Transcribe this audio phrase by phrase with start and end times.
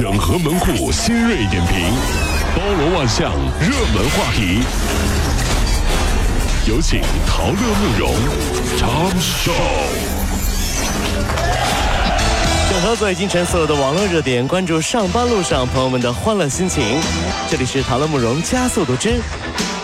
[0.00, 1.92] 整合门户新锐点评，
[2.56, 4.62] 包罗万象，热门话题。
[6.66, 8.14] 有请陶乐慕容
[8.78, 9.52] 长寿。
[12.70, 16.82] 整合最京城所有的网络热点，关注上班路上朋友们的欢乐心情。
[17.50, 19.20] 这里是陶乐慕容加速度之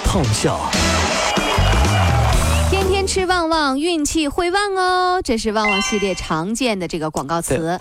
[0.03, 0.59] 痛笑。
[2.71, 5.21] 天天吃旺旺，运气会旺哦！
[5.23, 7.77] 这是旺旺系列常见的这个广告词。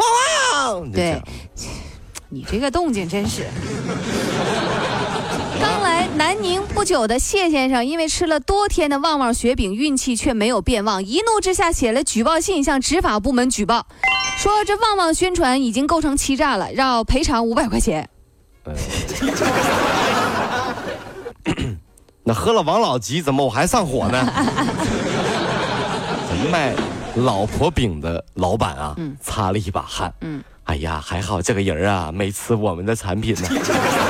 [0.53, 1.21] 旺对，
[2.35, 3.45] 你这个动静真是。
[5.57, 13.87] 刚来南宁不久的谢先生，因为吃了多天的旺旺雪饼，运气却没有变旺，一怒之下写了举报信向执法部门举报，
[14.37, 18.09] 说这旺旺宣传已经构成欺诈了，要赔偿五百块钱。
[22.25, 24.21] 那喝了王老吉，怎么我还上火呢？
[26.51, 26.73] 卖
[27.15, 30.13] 老婆饼的老板啊，擦了一把汗。
[30.19, 33.47] 嗯，哎呀，还好这个人啊没吃我们的产品呢，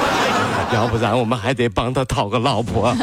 [0.73, 2.95] 要不然我们还得帮他讨个老婆。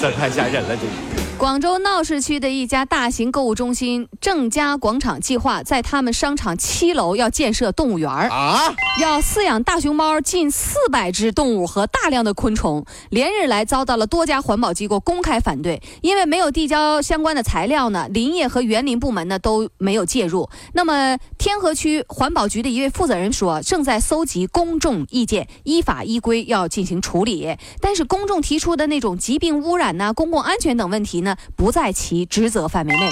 [0.00, 1.15] 这太吓人了，这。
[1.38, 20.48] 广州闹市区的一家大型购物中心正佳广场计划在他们商场七楼要建设动物园啊，要饲养大熊猫近四百只动物和大量的昆虫，连日来遭到了多家环保机构公开反对，因为没有递交相关的材料呢，林业和园林部门呢都没有介入。
[20.72, 27.54] 那么天河区环保局的一位负责人说，正在搜集公众意见，依法依规要进行处理。
[27.82, 31.16] 但是公众提出的那种疾病污染呐、公共安全等问题。
[31.25, 31.25] 呢，
[31.56, 33.10] 不在其职责范围内，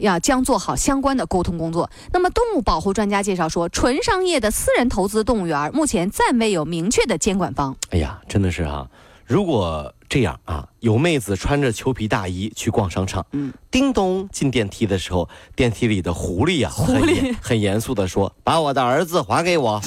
[0.00, 1.88] 要将做好相关的沟通工作。
[2.12, 7.74] 那么，动物保护专家介绍说，纯商业的私人投资动物园目前暂未有明确的监管方。
[7.90, 8.86] 哎呀，真的是啊，
[9.24, 19.80] 如果这样啊，有妹子穿着裘皮大衣去逛商场，嗯，叮咚进电梯的时候，电梯里的狐狸呀，狐狸很严肃的说：“把我的儿子还给我。”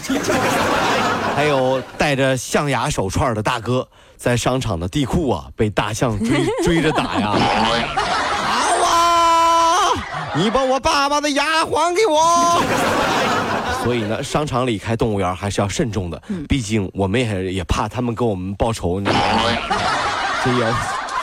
[1.40, 3.88] 还有戴着象牙手串的大哥。
[4.18, 7.32] 在商场的地库啊，被大象追 追着打呀！
[7.32, 9.88] 好啊，
[10.36, 12.62] 你把我爸爸的牙还给我！
[13.82, 19.44] 所以呢，商场里开动物园还是要慎重的，毕竟我们也也怕他们给我们报仇，你知道吗？
[20.44, 20.74] 这也。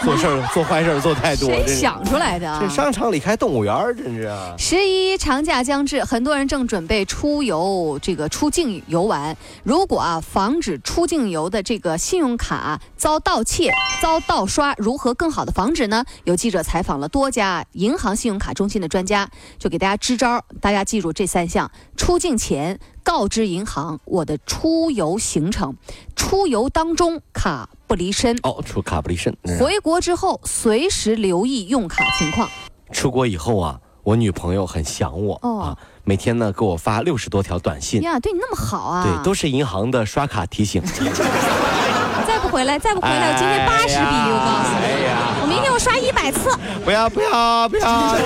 [0.05, 2.59] 做事儿做坏事儿做太多，谁想出来的？
[2.61, 4.31] 这商场里开动物园真是。
[4.59, 9.37] 十一长假将至，很多人正准备出游，这个出境游玩。
[9.65, 16.05] 如果啊，防止出境游的这个信用卡遭盗窃、遭盗刷，如何更好的防止呢？
[16.25, 19.29] 有记者采访了多家银行信用卡中心的专家，
[19.59, 20.45] 就给大家支招。
[20.61, 22.79] 大家记住这三项：出境前。
[23.07, 25.77] 告知银行我的出游行程，
[26.17, 29.33] 出游当中卡不离身哦，出卡不离身。
[29.61, 32.49] 回国之后随时留意用卡情况。
[32.91, 40.83] 出国以后啊，我女朋友很想我啊，每天呢给我发六十多条短信呀，对你那么好啊，对，都是银行的刷卡提醒。
[42.27, 46.51] 再不回来，再不回来，我今天八十笔，我告诉你，哎呀，我明天我刷一百次。
[46.85, 48.17] 不要不要不要。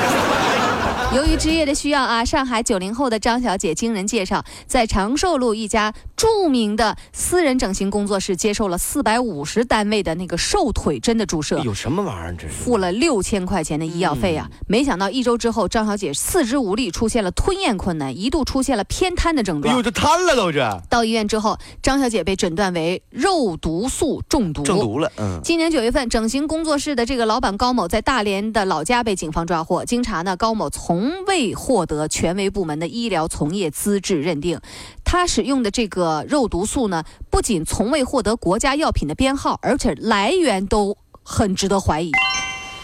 [1.12, 11.59] 由于职业的需要啊，上海九零后的张小姐经人介绍，在长寿路一家著名的私人整形工作室接受了四百五十单位的那个瘦腿针的注射。
[11.65, 12.37] 有什么玩意儿？
[12.38, 14.49] 这是付了六千块钱的医药费啊！
[14.69, 19.75] 没想到一周之后，张小姐四肢无力，出现了吞咽困难，一度出现了偏瘫的症状。
[19.75, 20.81] 哎呦，这瘫了都这！
[20.88, 24.62] 到医院之后，张小姐被诊断为肉毒素中毒。
[24.62, 25.10] 中毒了。
[25.19, 25.41] 嗯。
[25.43, 29.84] 今年九月份，整形工作室的这个老板高某在大连的老家被警方抓获。
[29.84, 34.61] 经查呢，高某从从未获得权威部门的医疗从业资质认定，
[35.03, 42.12] 他使用的这个肉毒素呢，不仅从未获得国家药品的编号，而且来源都很值得怀疑。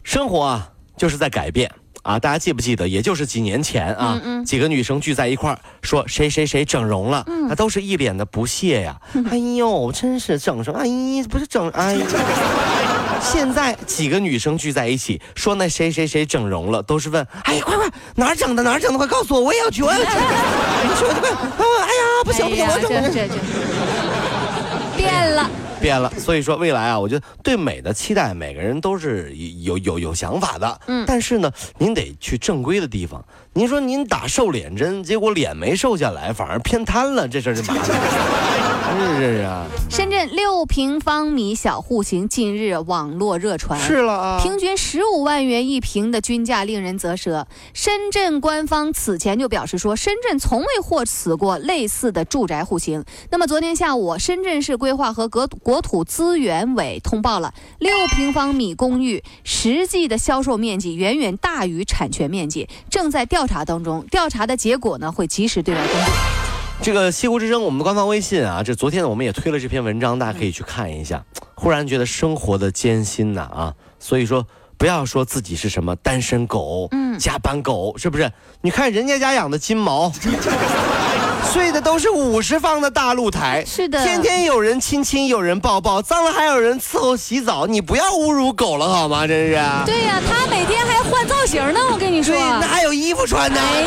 [0.03, 1.71] 生活啊，就是在改变
[2.05, 2.19] 啊！
[2.19, 2.89] 大家记不记得？
[2.89, 8.99] 也就是几年前啊，几个女生聚在一块儿，说谁谁谁整容了，那都是一脸的不屑呀。
[9.29, 11.99] 哎呦，真是整什么，哎呀，不是整，哎。
[13.21, 21.31] 现在几个女生聚在一起，说那谁谁谁整容了，都是问，哎，快快哪儿整的哪儿整的，快告诉我，我也要去，我要去，你说的快，
[21.83, 23.39] 哎呀，不行不行，我整整
[24.97, 25.51] 变了。
[25.79, 29.31] 变了，所以说未来啊，我觉得对美的期待，每个人都是
[29.63, 30.81] 有有有想法的。
[30.87, 33.23] 嗯，但是呢，您得去正规的地方。
[33.57, 37.97] 您说您打瘦脸针，结果脸没瘦下来，反而偏瘫了，这事儿就麻烦。
[38.99, 39.65] 是是啊。
[39.89, 47.47] 深圳六平方米小户型近日网络热传，是了啊，平均十五万元一平的均价令人啧舌。
[47.73, 53.05] 深圳官方此前就表示说，深圳从未获此过类似的住宅户型。
[53.31, 64.05] 那么昨天下午，深圳市规划和国国土资源委通报了六平方米公寓实际的销售面积远远大于产权面积，正在调查当中。
[64.11, 66.11] 调查的结果呢，会及时对外公布。
[66.83, 71.25] 这个西湖之声，我们的官方微信啊，这昨天我们也推了这篇文章，大家可以去看一下。
[71.55, 74.47] 忽然觉得生活的艰辛呐啊，所以说
[74.77, 78.31] 不要说自己是什么单身狗，嗯，加班狗，是不是？
[78.61, 80.13] 你看人家家养的金毛，
[81.57, 89.27] 睡的都是五十方的大露台， 是的，天天有人亲亲，有人抱抱，脏了还有人伺候洗澡，你不要侮辱狗了好吗？
[89.27, 89.55] 真是。
[89.87, 93.59] 对呀，它每天还换造型呢，我跟你说，对那还有衣服穿呢。
[93.59, 93.87] 哎呀。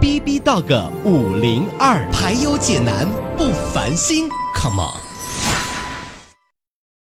[0.00, 3.06] B B Dog 五零二，排忧解难
[3.36, 4.26] 不烦心
[4.56, 5.09] ，Come on。